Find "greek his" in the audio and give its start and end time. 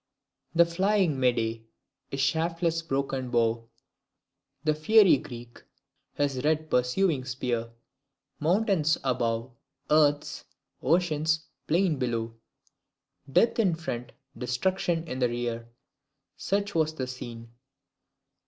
5.17-6.43